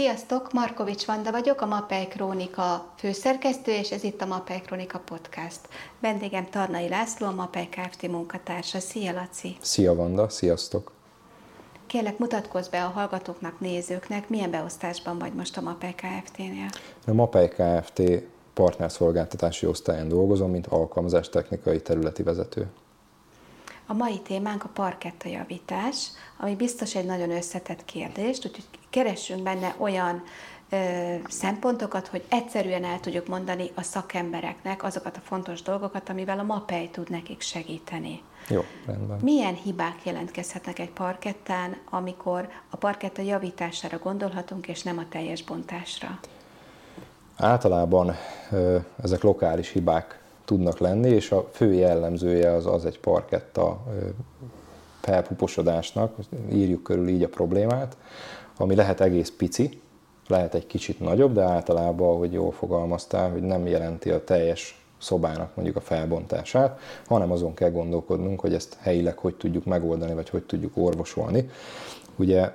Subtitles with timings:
[0.00, 5.60] Sziasztok, Markovics Vanda vagyok, a Mapei Krónika főszerkesztő, és ez itt a Mapei Krónika podcast.
[6.00, 8.08] Vendégem Tarnai László, a Mapei Kft.
[8.08, 8.78] munkatársa.
[8.78, 9.56] Szia, Laci!
[9.60, 10.28] Szia, Vanda!
[10.28, 10.92] Sziasztok!
[11.86, 16.68] Kérlek, mutatkozz be a hallgatóknak, nézőknek, milyen beosztásban vagy most a Mapei Kft-nél?
[17.06, 18.02] A Mapei Kft.
[18.54, 22.66] partnerszolgáltatási osztályán dolgozom, mint alkalmazástechnikai területi vezető.
[23.90, 29.74] A mai témánk a parketta javítás, ami biztos egy nagyon összetett kérdés, úgyhogy keressünk benne
[29.78, 30.22] olyan
[30.68, 30.76] ö,
[31.28, 36.88] szempontokat, hogy egyszerűen el tudjuk mondani a szakembereknek azokat a fontos dolgokat, amivel a MAPEI
[36.88, 38.22] tud nekik segíteni.
[38.48, 39.18] Jó, rendben.
[39.22, 46.18] Milyen hibák jelentkezhetnek egy parkettán, amikor a parketta javítására gondolhatunk, és nem a teljes bontásra?
[47.36, 48.16] Általában
[48.50, 50.20] ö, ezek lokális hibák
[50.50, 53.80] tudnak lenni, és a fő jellemzője az, az egy parketta
[55.00, 56.14] felpuposodásnak,
[56.52, 57.96] írjuk körül így a problémát,
[58.56, 59.80] ami lehet egész pici,
[60.26, 65.54] lehet egy kicsit nagyobb, de általában, ahogy jól fogalmaztál, hogy nem jelenti a teljes szobának
[65.54, 70.42] mondjuk a felbontását, hanem azon kell gondolkodnunk, hogy ezt helyileg hogy tudjuk megoldani, vagy hogy
[70.42, 71.50] tudjuk orvosolni.
[72.16, 72.52] Ugye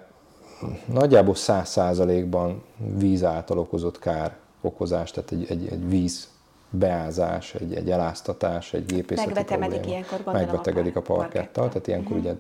[0.86, 2.64] nagyjából 100%-ban
[2.98, 6.34] víz által okozott kár okozás, tehát egy, egy, egy víz
[6.76, 9.92] beázás, egy, egy eláztatás, egy gépészeti Megbetegedik probléma.
[9.92, 12.32] ilyenkor Megbetegedik a, a parketta, tehát ilyenkor uh-huh.
[12.32, 12.36] ugye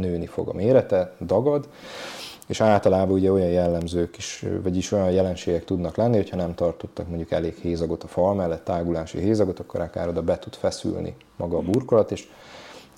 [0.00, 1.68] nőni fog a mérete, dagad,
[2.46, 7.30] és általában ugye olyan jellemzők is, vagyis olyan jelenségek tudnak lenni, hogyha nem tartottak mondjuk
[7.30, 11.60] elég hézagot a fal mellett, tágulási hézagot, akkor akár oda be tud feszülni maga a
[11.60, 12.28] burkolat, és,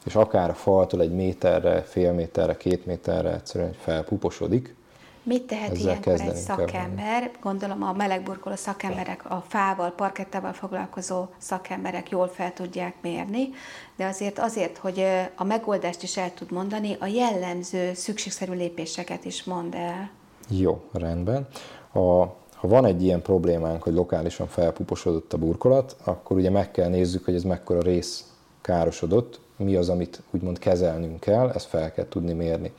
[0.04, 4.74] és akár a faltól egy méterre, fél méterre, két méterre egyszerűen felpuposodik,
[5.22, 7.20] Mit tehet Ezzel ilyenkor egy szakember?
[7.20, 7.30] Kell.
[7.42, 13.48] Gondolom a melegburkoló szakemberek, a fával, parkettával foglalkozó szakemberek jól fel tudják mérni,
[13.96, 15.04] de azért azért, hogy
[15.36, 20.10] a megoldást is el tud mondani, a jellemző, szükségszerű lépéseket is mond el.
[20.48, 21.48] Jó, rendben.
[21.92, 26.88] A, ha van egy ilyen problémánk, hogy lokálisan felpuposodott a burkolat, akkor ugye meg kell
[26.88, 28.25] nézzük, hogy ez mekkora rész
[28.60, 32.72] károsodott, mi az, amit úgymond kezelnünk kell, ezt fel kell tudni mérni.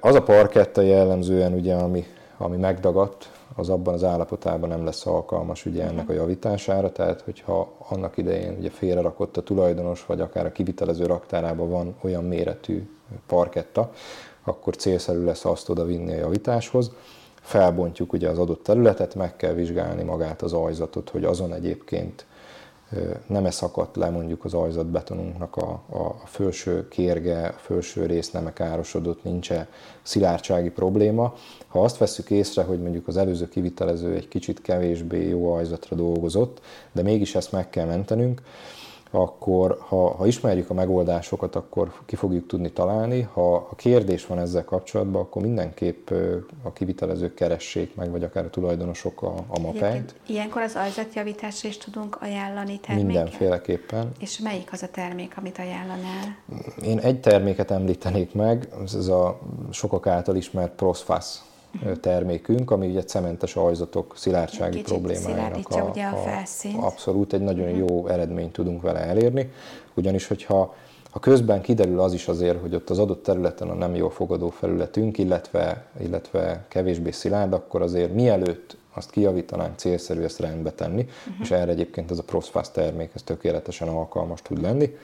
[0.00, 2.04] Az a parketta jellemzően, ugye, ami,
[2.36, 7.72] ami megdagadt, az abban az állapotában nem lesz alkalmas ugye ennek a javítására, tehát hogyha
[7.88, 12.88] annak idején ugye félrerakott a tulajdonos, vagy akár a kivitelező raktárában van olyan méretű
[13.26, 13.92] parketta,
[14.44, 16.90] akkor célszerű lesz azt oda vinni a javításhoz.
[17.40, 22.26] Felbontjuk ugye az adott területet, meg kell vizsgálni magát az ajzatot, hogy azon egyébként
[23.26, 28.30] nem -e szakadt le mondjuk az ajzat betonunknak a, a felső kérge, a felső rész
[28.30, 29.68] nem -e károsodott, nincs-e
[30.02, 31.34] szilárdsági probléma.
[31.66, 36.60] Ha azt vesszük észre, hogy mondjuk az előző kivitelező egy kicsit kevésbé jó ajzatra dolgozott,
[36.92, 38.42] de mégis ezt meg kell mentenünk,
[39.10, 43.28] akkor ha, ha ismerjük a megoldásokat, akkor ki fogjuk tudni találni.
[43.32, 46.10] Ha a kérdés van ezzel kapcsolatban, akkor mindenképp
[46.62, 50.14] a kivitelezők keressék meg, vagy akár a tulajdonosok a, a mapeit.
[50.26, 53.12] Ilyenkor az ajzatjavításra is tudunk ajánlani terméket?
[53.12, 54.12] Mindenféleképpen.
[54.18, 56.36] És melyik az a termék, amit ajánlanál?
[56.82, 59.38] Én egy terméket említenék meg, ez a
[59.70, 61.44] sokak által ismert Prosfasz
[62.00, 66.16] termékünk, ami ugye cementes ajzatok szilárdsági Kicsit problémájának a, ugye a,
[66.74, 67.88] a abszolút egy nagyon uh-huh.
[67.88, 69.52] jó eredményt tudunk vele elérni,
[69.94, 70.74] ugyanis hogyha
[71.16, 74.50] ha közben kiderül az is azért, hogy ott az adott területen a nem jól fogadó
[74.50, 81.40] felületünk, illetve, illetve kevésbé szilárd, akkor azért mielőtt azt kijavítanánk, célszerű ezt rendbe tenni, uh-huh.
[81.40, 84.96] és erre egyébként ez a Prosfast termék ez tökéletesen alkalmas tud lenni.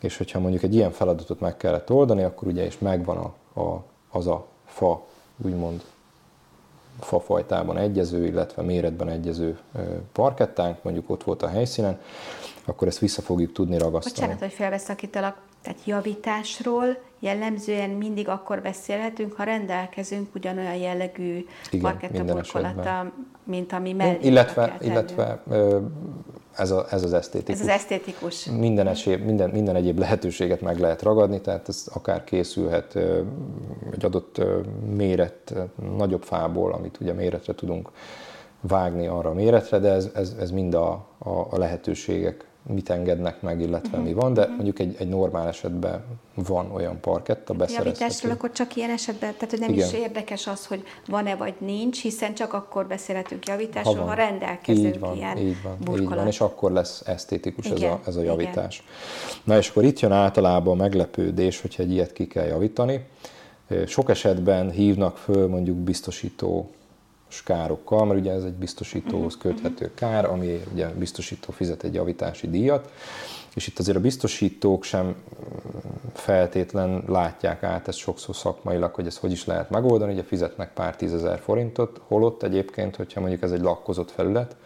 [0.00, 3.84] És hogyha mondjuk egy ilyen feladatot meg kellett oldani, akkor ugye is megvan a, a,
[4.10, 5.06] az a fa
[5.44, 5.82] úgymond
[7.00, 9.58] fafajtában egyező, illetve méretben egyező
[10.12, 12.00] parkettánk, mondjuk ott volt a helyszínen,
[12.64, 14.14] akkor ezt vissza fogjuk tudni ragasztani.
[14.14, 21.46] Bocsánat, hogy felveszakítalak, tehát javításról jellemzően mindig akkor beszélhetünk, ha rendelkezünk ugyanolyan jellegű
[21.80, 23.12] parkettaburkolattal,
[23.44, 25.42] mint ami mellé Illetve, illetve
[26.58, 27.54] ez, a, ez az esztétikus.
[27.54, 28.44] Ez az esztétikus.
[28.44, 32.96] Minden, esély, minden, minden egyéb lehetőséget meg lehet ragadni, tehát ez akár készülhet
[33.90, 34.40] egy adott
[34.96, 35.54] méret,
[35.96, 37.90] nagyobb fából, amit ugye méretre tudunk
[38.60, 43.42] vágni arra a méretre, de ez, ez, ez mind a, a, a lehetőségek mit engednek
[43.42, 44.04] meg, illetve uh-huh.
[44.04, 44.54] mi van, de uh-huh.
[44.54, 46.04] mondjuk egy, egy normál esetben
[46.34, 47.88] van olyan parketta beszerezhető.
[47.88, 49.86] Javításról akkor csak ilyen esetben, tehát hogy nem Igen.
[49.86, 54.94] is érdekes az, hogy van-e vagy nincs, hiszen csak akkor beszélhetünk javításról, ha, ha rendelkezünk
[54.94, 58.22] így van, ilyen így van, így van, és akkor lesz esztétikus ez a, ez a
[58.22, 58.82] javítás.
[58.82, 59.40] Igen.
[59.44, 63.06] Na és akkor itt jön általában a meglepődés, hogyha egy ilyet ki kell javítani.
[63.86, 66.70] Sok esetben hívnak föl mondjuk biztosító
[67.44, 72.90] károkkal, mert ugye ez egy biztosítóhoz köthető kár, ami ugye biztosító fizet egy javítási díjat,
[73.54, 75.14] és itt azért a biztosítók sem
[76.14, 80.96] feltétlen látják át ezt sokszor szakmailag, hogy ezt hogy is lehet megoldani, ugye fizetnek pár
[80.96, 84.56] tízezer forintot, holott egyébként, hogyha mondjuk ez egy lakkozott felület,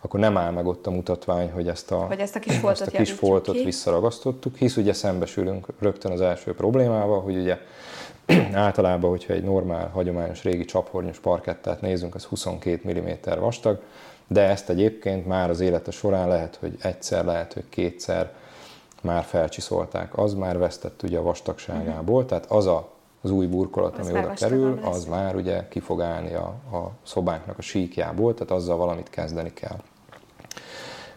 [0.00, 2.80] akkor nem áll meg ott a mutatvány, hogy ezt a, hogy ezt a kis foltot,
[2.80, 7.58] ezt a kis foltot visszaragasztottuk, hisz ugye szembesülünk rögtön az első problémával, hogy ugye
[8.52, 13.80] általában, hogyha egy normál, hagyományos régi csaphornyos parkettát nézünk, az 22 mm vastag,
[14.26, 18.32] de ezt egyébként már az élete során lehet, hogy egyszer, lehet, hogy kétszer
[19.02, 20.18] már felcsiszolták.
[20.18, 22.28] Az már vesztett ugye a vastagságából, uh-huh.
[22.28, 22.88] tehát az a,
[23.20, 24.96] az új burkolat, az ami oda kerül, lesz.
[24.96, 29.52] az már ugye ki fog állni a, a szobánknak a síkjából, tehát azzal valamit kezdeni
[29.52, 29.76] kell.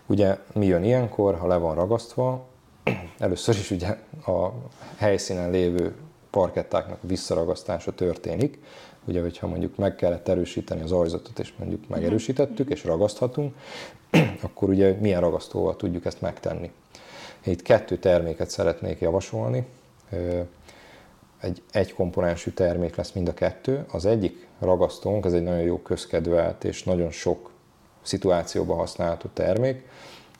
[0.06, 2.45] Ugye mi jön ilyenkor, ha le van ragasztva?
[3.19, 4.51] Először is ugye a
[4.97, 5.95] helyszínen lévő
[6.31, 8.59] parkettáknak visszaragasztása történik.
[9.05, 13.55] Ugye, hogyha mondjuk meg kellett erősíteni az ajzatot, és mondjuk megerősítettük, és ragaszthatunk,
[14.41, 16.71] akkor ugye milyen ragasztóval tudjuk ezt megtenni.
[17.45, 19.65] Én itt kettő terméket szeretnék javasolni.
[21.39, 23.85] Egy egykomponensű termék lesz mind a kettő.
[23.91, 27.51] Az egyik ragasztónk, ez egy nagyon jó közkedvelt és nagyon sok
[28.01, 29.87] szituációban használható termék.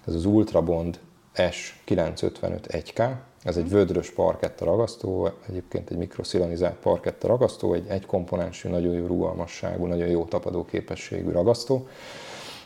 [0.07, 1.00] Ez az Ultrabond
[1.35, 3.12] S955 1K.
[3.44, 9.86] Ez egy vödrös parketta ragasztó, egyébként egy mikroszilanizált parketta ragasztó, egy egykomponensű, nagyon jó rugalmasságú,
[9.86, 11.88] nagyon jó tapadó képességű ragasztó.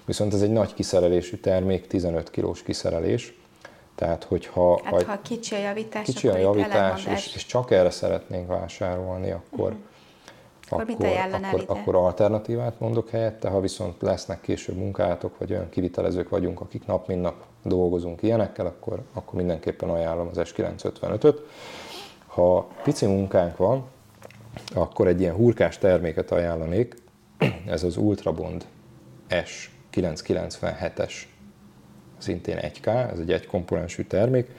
[0.05, 3.37] Viszont ez egy nagy kiszerelésű termék, 15 kilós kiszerelés,
[3.95, 7.89] tehát, hogyha hát, ha, ha kicsi a javítás, kicsi a javítás és, és csak erre
[7.89, 9.83] szeretnénk vásárolni, akkor, uh-huh.
[10.69, 16.29] Akkor, akkor, akkor, akkor alternatívát mondok helyette, ha viszont lesznek később munkátok, vagy olyan kivitelezők
[16.29, 21.39] vagyunk, akik nap mint nap dolgozunk ilyenekkel, akkor, akkor mindenképpen ajánlom az S955-öt.
[22.27, 23.83] Ha pici munkánk van,
[24.73, 26.95] akkor egy ilyen hurkás terméket ajánlanék,
[27.65, 28.65] ez az Ultrabond
[29.29, 31.13] S997-es,
[32.17, 34.49] szintén 1K, ez egy egykomponensű termék,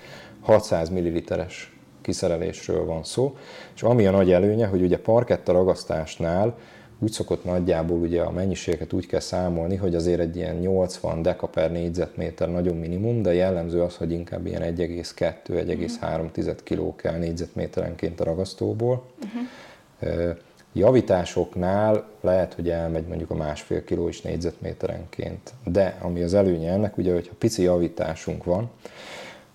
[0.40, 1.73] 600 ml-es
[2.04, 3.36] kiszerelésről van szó,
[3.74, 6.56] és ami a nagy előnye, hogy ugye parketta ragasztásnál
[6.98, 11.46] úgy szokott nagyjából ugye a mennyiséget úgy kell számolni, hogy azért egy ilyen 80 deka
[11.46, 18.24] per négyzetméter nagyon minimum, de jellemző az, hogy inkább ilyen 1,2-1,3 kg kell négyzetméterenként a
[18.24, 19.04] ragasztóból.
[19.24, 20.36] Uh-huh.
[20.72, 26.96] Javításoknál lehet, hogy elmegy mondjuk a másfél kiló is négyzetméterenként, de ami az előnye ennek,
[26.96, 28.70] ugye, hogyha pici javításunk van,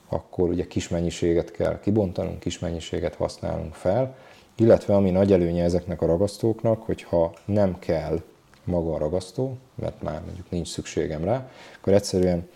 [0.10, 4.16] akkor ugye kis mennyiséget kell kibontanunk, kis mennyiséget használunk fel,
[4.58, 8.22] illetve ami nagy előnye ezeknek a ragasztóknak, hogyha nem kell
[8.64, 12.48] maga a ragasztó, mert már mondjuk nincs szükségem rá, akkor egyszerűen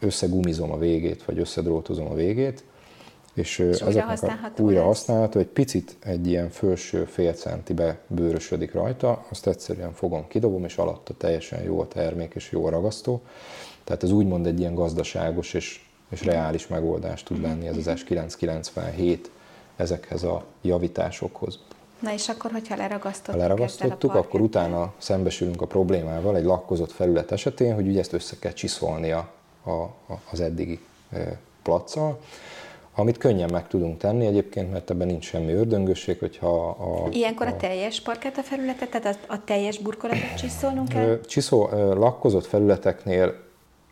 [0.00, 2.64] összegumizom a végét, vagy összedrótozom a végét,
[3.34, 9.24] és, és újra használható, újra használható, egy picit egy ilyen felső fél centibe bőrösödik rajta,
[9.30, 13.22] azt egyszerűen fogom, kidobom, és alatta teljesen jó a termék és jó a ragasztó.
[13.84, 19.18] Tehát ez úgymond egy ilyen gazdaságos és, és reális megoldás tud lenni ez az S997
[19.76, 21.58] ezekhez a javításokhoz.
[21.98, 27.32] Na és akkor, hogyha leragasztottuk, ha leragasztottuk akkor utána szembesülünk a problémával egy lakkozott felület
[27.32, 29.30] esetén, hogy ugye ezt össze kell csiszolni a,
[29.64, 30.80] a, az eddigi
[31.62, 32.20] placcal,
[32.94, 37.08] amit könnyen meg tudunk tenni egyébként, mert ebben nincs semmi ördöngösség, hogyha a...
[37.10, 41.20] Ilyenkor a, a teljes parketta felületet, tehát a, a teljes burkolatot csiszolnunk kell?
[41.20, 43.34] Csiszol, lakkozott felületeknél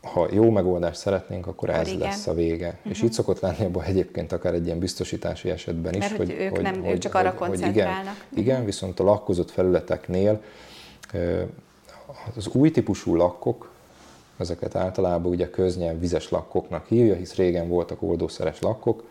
[0.02, 1.98] ha jó megoldást szeretnénk, akkor ez Igen.
[1.98, 2.66] lesz a vége.
[2.66, 2.92] Uh-huh.
[2.92, 5.98] És így szokott lenni abban egyébként akár egy ilyen biztosítási esetben is.
[5.98, 8.04] Mert hogy, hogy ők, hogy, nem, hogy, ők csak arra hogy, koncentrálnak.
[8.04, 10.42] Hogy igen, igen, viszont a lakkozott felületeknél
[12.36, 13.70] az új típusú lakkok,
[14.36, 19.04] ezeket általában ugye köznyelv vizes lakkoknak hívja, hisz régen voltak oldószeres lakkok,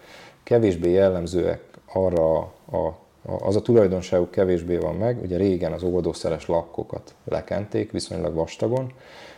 [0.44, 1.62] kevésbé jellemzőek
[1.94, 2.38] arra
[2.72, 3.06] a
[3.40, 8.92] az a tulajdonságuk kevésbé van meg, ugye régen az oldószeres lakkokat lekenték viszonylag vastagon,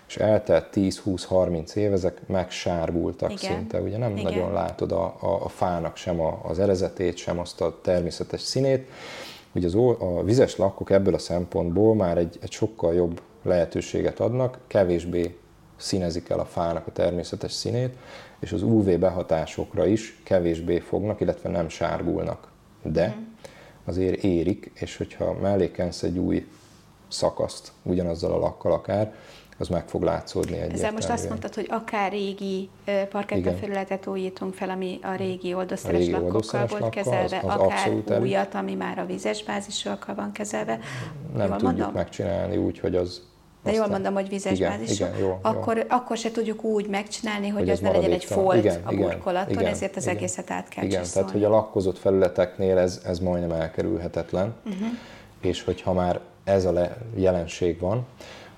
[0.09, 3.55] és eltelt 10-20-30 év, ezek megsárgultak Igen.
[3.55, 4.23] szinte, ugye nem Igen.
[4.23, 8.87] nagyon látod a, a, a fának sem a, az erezetét, sem azt a természetes színét.
[9.51, 14.59] Ugye az, a vizes lakkok ebből a szempontból már egy, egy sokkal jobb lehetőséget adnak,
[14.67, 15.37] kevésbé
[15.77, 17.95] színezik el a fának a természetes színét,
[18.39, 22.51] és az UV behatásokra is kevésbé fognak, illetve nem sárgulnak.
[22.83, 23.23] De mm.
[23.85, 26.47] azért érik, és hogyha mellékensz egy új
[27.07, 29.13] szakaszt ugyanazzal a lakkal akár,
[29.59, 30.79] az meg fog látszódni egyértelműen.
[30.79, 32.69] Ezzel most azt mondtad, hogy akár régi
[33.09, 38.19] parkettafelületet újítunk fel, ami a régi oldószeres a régi lakkokkal volt kezelve, az, az akár
[38.19, 40.79] újat, ami már a vízes bázisúakkal van kezelve.
[41.35, 41.91] Nem jól tudjuk mondom?
[41.93, 43.27] megcsinálni úgy, hogy az
[43.63, 45.83] de jól mondom, hogy vízes igen, bázisú, igen, jó, akkor, jó.
[45.87, 49.53] akkor se tudjuk úgy megcsinálni, hogy, hogy az ne legyen egy folt igen, a burkolaton,
[49.53, 53.19] igen, ezért az igen, egészet át kell Igen, tehát hogy a lakkozott felületeknél ez, ez
[53.19, 54.87] majdnem elkerülhetetlen, uh-huh.
[55.41, 58.05] és hogyha már ez a le, jelenség van,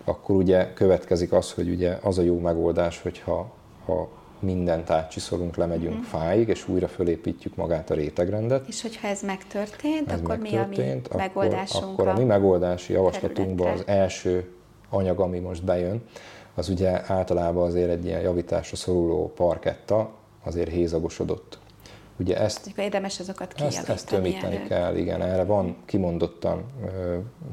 [0.04, 3.52] akkor ugye következik az, hogy ugye az a jó megoldás, hogyha
[3.86, 6.20] ha mindent átcsiszolunk, lemegyünk uh-huh.
[6.22, 8.68] fáig, és újra fölépítjük magát a rétegrendet.
[8.68, 11.92] És hogyha ez megtörtént, ez akkor megtörtént, mi a mi akkor, megoldásunk?
[11.92, 14.52] Akkor a mi megoldási javaslatunkban az első
[14.90, 16.04] anyag, ami most bejön,
[16.56, 20.12] az ugye általában azért egy ilyen javításra szoruló parketta,
[20.44, 21.60] azért hézagosodott.
[22.20, 24.68] Ugye ezt, érdemes azokat ezt, ezt tömíteni előtt.
[24.68, 26.64] kell, igen, erre van kimondottan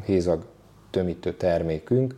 [0.05, 0.45] hézag
[0.90, 2.14] tömítő termékünk,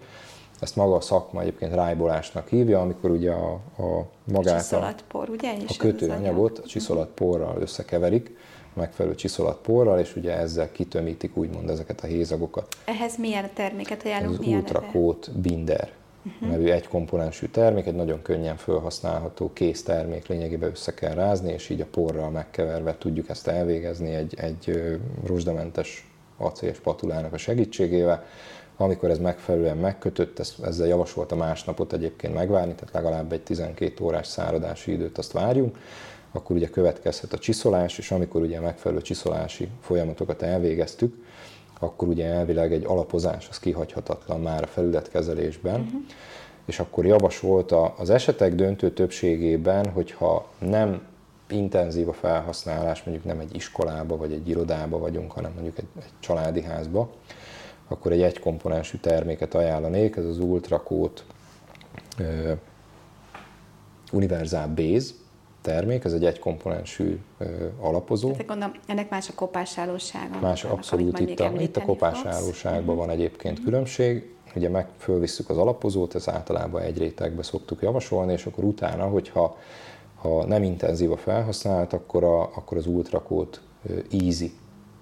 [0.61, 4.95] ezt maga a szakma egyébként rájbolásnak hívja, amikor ugye a, a magát a,
[5.29, 5.53] ugye?
[5.67, 8.37] a kötőanyagot a csiszolatporral összekeverik,
[8.75, 12.77] a megfelelő csiszolatporral, és ugye ezzel kitömítik úgymond ezeket a hézagokat.
[12.85, 14.35] Ehhez milyen terméket ajánlunk?
[14.35, 15.91] Ez az Ultracode Binder
[16.27, 16.49] uh-huh.
[16.49, 21.81] nevű egykomponensű termék, egy nagyon könnyen felhasználható kész termék, lényegében össze kell rázni, és így
[21.81, 24.93] a porral megkeverve tudjuk ezt elvégezni egy, egy
[25.27, 28.25] rozsdamentes acél spatulának a segítségével.
[28.81, 34.27] Amikor ez megfelelően megkötött, ezt, ezzel javasolta másnapot egyébként megvárni, tehát legalább egy 12 órás
[34.27, 35.79] száradási időt azt várjunk,
[36.33, 41.15] akkor ugye következhet a csiszolás, és amikor ugye megfelelő csiszolási folyamatokat elvégeztük,
[41.79, 46.01] akkor ugye elvileg egy alapozás az kihagyhatatlan már a felületkezelésben, uh-huh.
[46.65, 51.03] és akkor javasolta az esetek döntő többségében, hogyha nem
[51.49, 56.13] intenzív a felhasználás, mondjuk nem egy iskolába vagy egy irodába vagyunk, hanem mondjuk egy, egy
[56.21, 57.11] családi házba,
[57.91, 61.21] akkor egy egykomponensű terméket ajánlanék, ez az Ultracode
[62.19, 62.53] uh,
[64.13, 65.11] Universal Base,
[65.61, 67.19] termék, ez egy egykomponensű
[67.81, 68.31] alapozó.
[68.31, 70.39] Tehát gondolom, ennek más a kopásállósága.
[70.41, 73.65] Más, abszolút itt a, itt a kopásállóságban van egyébként uh-huh.
[73.65, 74.35] különbség.
[74.55, 79.57] Ugye meg fölvisszük az alapozót, ez általában egy rétegbe szoktuk javasolni, és akkor utána, hogyha
[80.15, 83.61] ha nem intenzív a felhasználat, akkor, a, akkor az ultrakót
[84.13, 84.53] easy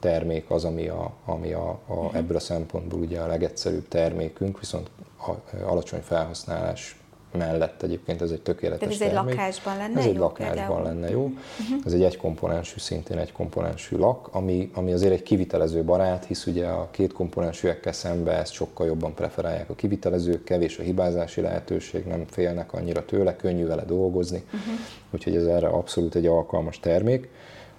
[0.00, 2.16] termék az, ami, a, ami a, a, uh-huh.
[2.16, 4.90] ebből a szempontból ugye a legegyszerűbb termékünk, viszont
[5.26, 5.30] a,
[5.64, 6.98] alacsony felhasználás
[7.32, 9.34] mellett egyébként ez egy tökéletes Tehát ez egy termék.
[9.34, 10.10] lakásban lenne Ez jó?
[10.10, 10.82] egy lakásban például.
[10.82, 11.22] lenne jó.
[11.22, 11.82] Uh-huh.
[11.84, 16.66] Ez egy egykomponensű, szintén egy komponensű lak, ami, ami azért egy kivitelező barát, hisz ugye
[16.66, 22.24] a két komponensűekkel szembe ezt sokkal jobban preferálják a kivitelezők, kevés a hibázási lehetőség, nem
[22.30, 24.74] félnek annyira tőle, könnyű vele dolgozni, uh-huh.
[25.10, 27.28] úgyhogy ez erre abszolút egy alkalmas termék.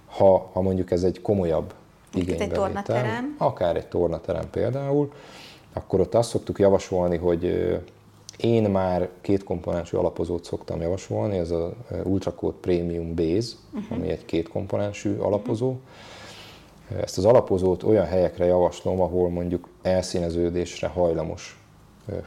[0.06, 1.74] Ha, ha mondjuk ez egy komolyabb
[2.14, 3.34] igénybevétel, egy tornaterem.
[3.38, 5.12] akár egy tornaterem például,
[5.72, 7.44] akkor ott azt szoktuk javasolni, hogy
[8.36, 11.70] én már két komponensű alapozót szoktam javasolni, ez az
[12.04, 13.98] Ultracode Premium Base, uh-huh.
[13.98, 15.68] ami egy két komponensű alapozó.
[15.68, 17.02] Uh-huh.
[17.02, 21.60] Ezt az alapozót olyan helyekre javaslom, ahol mondjuk elszíneződésre hajlamos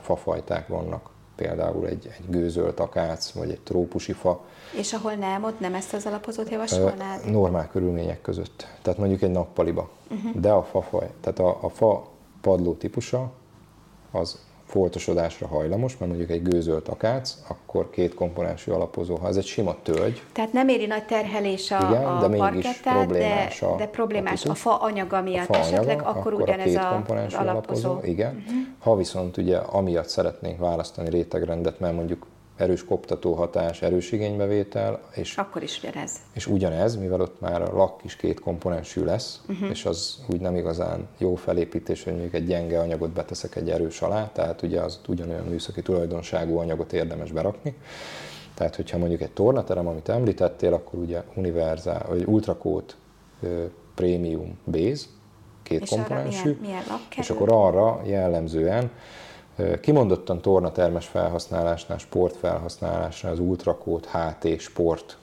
[0.02, 1.13] fafajták vannak.
[1.36, 4.42] Például egy, egy gőzölt akác, vagy egy trópusi fa.
[4.78, 7.32] És ahol nem, ott nem ezt az alapozót javasolnád?
[7.32, 8.68] Normál körülmények között.
[8.82, 9.90] Tehát mondjuk egy nappaliba.
[10.10, 10.42] Uh-huh.
[10.42, 12.08] De a fafaj, tehát a, a fa
[12.42, 13.32] padló típusa,
[14.12, 14.40] az
[14.74, 19.76] foltosodásra hajlamos, mert mondjuk egy gőzölt akác, akkor két komponensű alapozó, ha ez egy sima
[19.84, 20.22] tölgy.
[20.32, 24.46] Tehát nem éri nagy terhelés a, igen, a de mégis problémás de, a, de problémás
[24.46, 27.36] a, a fa anyaga miatt a fa anyaga, esetleg, akkor, akkor ugyanez a, két komponensű
[27.38, 27.90] alapozó.
[27.90, 28.12] alapozó.
[28.12, 28.36] Igen.
[28.36, 28.62] Uh-huh.
[28.80, 32.26] Ha viszont ugye amiatt szeretnénk választani rétegrendet, mert mondjuk
[32.64, 35.02] erős koptató hatás, erős igénybevétel.
[35.16, 36.12] És, Akkor is ugyanez.
[36.34, 39.70] És ugyanez, mivel ott már a lak is két komponensű lesz, uh-huh.
[39.70, 44.02] és az úgy nem igazán jó felépítés, hogy mondjuk egy gyenge anyagot beteszek egy erős
[44.02, 47.76] alá, tehát ugye az ugyanolyan műszaki tulajdonságú anyagot érdemes berakni.
[48.54, 52.96] Tehát, hogyha mondjuk egy tornaterem, amit említettél, akkor ugye univerzál, vagy ultrakót
[53.96, 55.06] Premium Base,
[55.64, 58.92] két és komponensű, milyen, milyen és akkor arra jellemzően
[59.82, 65.18] Kimondottan tornatermes felhasználásnál, sportfelhasználásnál az ultrakót HT sport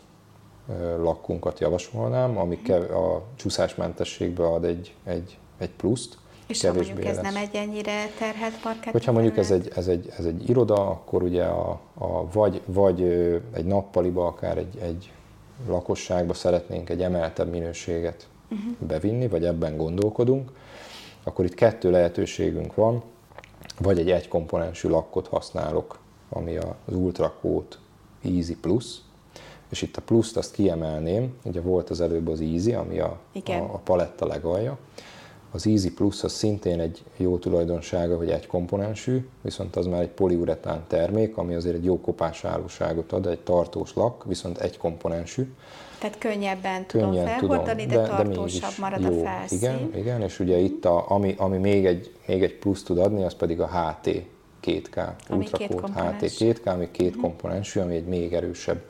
[0.99, 6.18] lakkunkat javasolnám, ami a csúszásmentességbe ad egy, egy, egy pluszt.
[6.46, 7.25] És ha mondjuk ez lesz.
[7.25, 8.92] nem egy ennyire terhelt parkett?
[8.92, 13.02] Hogyha mondjuk ez egy, ez, egy, ez egy iroda, akkor ugye a, a vagy, vagy
[13.52, 15.12] egy nappaliba, akár egy, egy
[15.68, 18.72] lakosságba szeretnénk egy emeltebb minőséget uh-huh.
[18.78, 20.52] bevinni, vagy ebben gondolkodunk,
[21.22, 23.02] akkor itt kettő lehetőségünk van
[23.78, 25.98] vagy egy egykomponensű lakkot használok,
[26.28, 27.78] ami az Ultracoat
[28.24, 29.00] Easy Plus,
[29.68, 33.52] és itt a pluszt azt kiemelném, ugye volt az előbb az Easy, ami a, a,
[33.52, 34.78] a paletta legalja.
[35.52, 40.09] Az Easy Plus az szintén egy jó tulajdonsága, hogy egy komponensű, viszont az már egy
[40.09, 45.52] poliuretán termék, ami azért egy jó kopásállóságot ad, egy tartós lak, viszont egy komponensű.
[45.99, 49.21] Tehát könnyebben tudom Könnyen felhordani, tudom, de, de tartósabb de marad jó.
[49.21, 49.59] a felszín.
[49.59, 53.25] Igen, igen, és ugye itt, a, ami, ami még, egy, még egy plusz tud adni,
[53.25, 54.23] az pedig a HT
[54.64, 57.23] 2K, Ultracode HT 2K, ami két uh-huh.
[57.23, 58.83] komponensű, ami egy még erősebb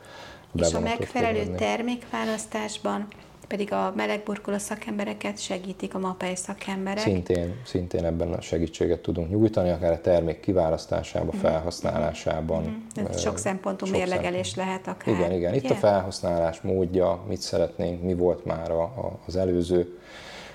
[0.55, 3.07] És a megfelelő termékválasztásban
[3.51, 6.99] pedig a melegburkoló szakembereket segítik a MAPEI szakemberek.
[6.99, 12.63] Szintén, szintén ebben a segítséget tudunk nyújtani, akár a termék kiválasztásában, felhasználásában.
[12.63, 13.11] Mm-hmm.
[13.11, 14.69] Ez sok szempontú sok mérlegelés szempont.
[14.69, 15.15] lehet akár.
[15.15, 15.55] Igen, igen.
[15.55, 15.77] Itt yeah.
[15.77, 19.99] a felhasználás módja, mit szeretnénk, mi volt már a, a, az előző.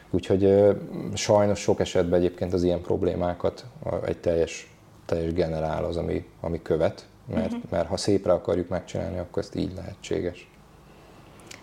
[0.10, 0.75] Úgyhogy
[1.14, 3.66] sajnos sok esetben egyébként az ilyen problémákat
[4.06, 4.72] egy teljes,
[5.06, 7.70] teljes generál az, ami, ami követ, mert, uh-huh.
[7.70, 10.50] mert ha szépre akarjuk megcsinálni, akkor ezt így lehetséges.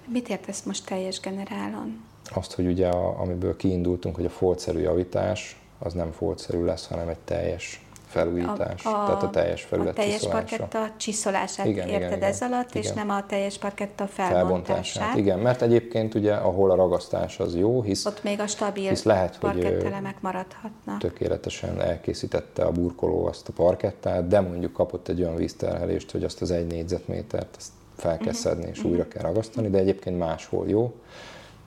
[0.06, 2.04] Mit értesz most teljes generálon?
[2.34, 7.08] Azt, hogy ugye a, amiből kiindultunk, hogy a foltszerű javítás, az nem foltszerű lesz, hanem
[7.08, 12.16] egy teljes felújítás, a, a, tehát a teljes felület A teljes parketta csiszolását igen, érted
[12.16, 12.82] igen, ez igen, alatt, igen.
[12.82, 14.66] és nem a teljes parketta felbontását.
[14.66, 15.16] felbontását.
[15.16, 18.04] Igen, mert egyébként ugye, ahol a ragasztás az jó, hisz...
[18.04, 20.98] Ott még a stabil hisz lehet, parkettelemek maradhatnak.
[20.98, 26.42] Tökéletesen elkészítette a burkoló azt a parkettát, de mondjuk kapott egy olyan vízterhelést, hogy azt
[26.42, 27.70] az egy négyzetmétert azt
[28.02, 28.92] fel kell szedni, és uh-huh.
[28.92, 30.94] újra kell ragasztani, de egyébként máshol jó.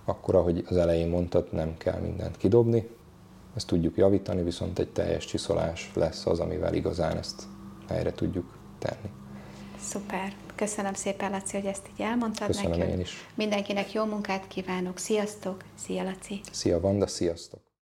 [0.05, 2.89] Akkor, ahogy az elején mondtad, nem kell mindent kidobni,
[3.55, 7.43] ezt tudjuk javítani, viszont egy teljes csiszolás lesz az, amivel igazán ezt
[7.87, 9.09] helyre tudjuk tenni.
[9.79, 10.33] Szuper.
[10.55, 12.91] Köszönöm szépen, Laci, hogy ezt így elmondtad Köszönöm nekünk.
[12.91, 13.27] én is.
[13.35, 14.97] Mindenkinek jó munkát kívánok.
[14.97, 15.63] Sziasztok.
[15.75, 16.41] Szia, Laci.
[16.51, 17.07] Szia, Vanda.
[17.07, 17.64] Sziasztok.